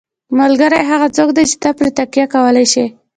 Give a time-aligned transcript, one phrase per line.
[0.39, 2.85] ملګری هغه څوک دی چې ته پرې تکیه کولی شې.